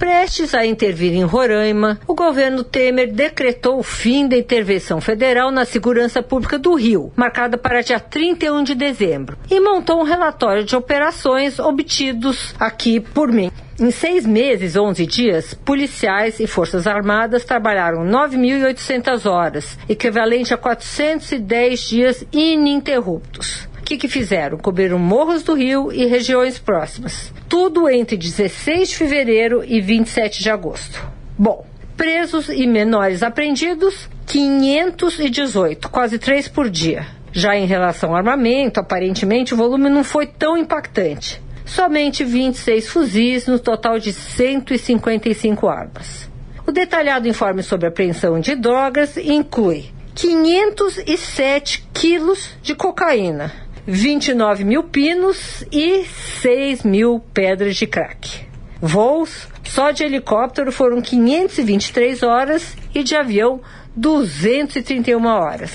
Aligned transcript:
Prestes 0.00 0.54
a 0.54 0.64
intervir 0.64 1.12
em 1.12 1.24
Roraima, 1.24 2.00
o 2.08 2.14
governo 2.14 2.64
Temer 2.64 3.12
decretou 3.12 3.78
o 3.78 3.82
fim 3.82 4.26
da 4.26 4.34
intervenção 4.34 4.98
federal 4.98 5.50
na 5.50 5.66
segurança 5.66 6.22
pública 6.22 6.58
do 6.58 6.72
Rio, 6.72 7.12
marcada 7.14 7.58
para 7.58 7.82
dia 7.82 8.00
31 8.00 8.64
de 8.64 8.74
dezembro, 8.74 9.36
e 9.50 9.60
montou 9.60 10.00
um 10.00 10.04
relatório 10.04 10.64
de 10.64 10.74
operações 10.74 11.58
obtidos 11.58 12.54
aqui 12.58 12.98
por 12.98 13.30
mim. 13.30 13.50
Em 13.78 13.90
seis 13.90 14.24
meses, 14.24 14.74
11 14.74 15.06
dias, 15.06 15.52
policiais 15.52 16.40
e 16.40 16.46
forças 16.46 16.86
armadas 16.86 17.44
trabalharam 17.44 18.02
9.800 18.02 19.30
horas, 19.30 19.78
equivalente 19.86 20.54
a 20.54 20.56
410 20.56 21.80
dias 21.80 22.24
ininterruptos. 22.32 23.69
Que, 23.90 23.96
que 23.96 24.06
fizeram? 24.06 24.56
Cobriram 24.56 25.00
morros 25.00 25.42
do 25.42 25.52
Rio 25.52 25.90
e 25.92 26.06
regiões 26.06 26.60
próximas. 26.60 27.34
Tudo 27.48 27.88
entre 27.88 28.16
16 28.16 28.90
de 28.90 28.96
fevereiro 28.96 29.64
e 29.66 29.80
27 29.80 30.40
de 30.40 30.48
agosto. 30.48 31.04
Bom, 31.36 31.66
presos 31.96 32.48
e 32.50 32.68
menores 32.68 33.20
apreendidos, 33.20 34.08
518, 34.26 35.88
quase 35.88 36.20
três 36.20 36.46
por 36.46 36.70
dia. 36.70 37.04
Já 37.32 37.56
em 37.56 37.66
relação 37.66 38.10
ao 38.10 38.16
armamento, 38.18 38.78
aparentemente 38.78 39.54
o 39.54 39.56
volume 39.56 39.90
não 39.90 40.04
foi 40.04 40.24
tão 40.24 40.56
impactante 40.56 41.42
somente 41.64 42.22
26 42.22 42.88
fuzis, 42.88 43.46
no 43.48 43.58
total 43.58 43.98
de 43.98 44.12
155 44.12 45.68
armas. 45.68 46.30
O 46.64 46.70
detalhado 46.70 47.26
informe 47.26 47.64
sobre 47.64 47.88
apreensão 47.88 48.38
de 48.38 48.54
drogas 48.54 49.16
inclui 49.16 49.86
507 50.14 51.88
quilos 51.92 52.50
de 52.62 52.74
cocaína, 52.74 53.52
29 53.86 54.64
mil 54.64 54.84
pinos 54.84 55.64
e 55.72 56.04
6 56.40 56.82
mil 56.82 57.20
pedras 57.32 57.76
de 57.76 57.86
crack. 57.86 58.46
Voos 58.80 59.48
só 59.64 59.90
de 59.90 60.02
helicóptero 60.02 60.72
foram 60.72 61.00
523 61.00 62.22
horas 62.22 62.76
e 62.94 63.02
de 63.02 63.14
avião 63.14 63.60
231 63.94 65.24
horas. 65.26 65.72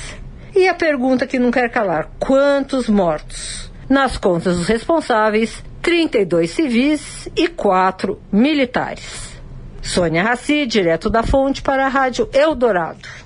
E 0.55 0.67
a 0.67 0.73
pergunta 0.73 1.27
que 1.27 1.39
não 1.39 1.51
quer 1.51 1.69
calar: 1.69 2.09
quantos 2.19 2.89
mortos? 2.89 3.71
Nas 3.89 4.17
contas 4.17 4.57
dos 4.57 4.67
responsáveis, 4.67 5.63
32 5.81 6.51
civis 6.51 7.29
e 7.35 7.47
4 7.47 8.19
militares. 8.31 9.35
Sônia 9.81 10.23
Raci, 10.23 10.65
direto 10.65 11.09
da 11.09 11.21
fonte 11.21 11.61
para 11.61 11.85
a 11.85 11.89
Rádio 11.89 12.27
Eldorado. 12.33 13.24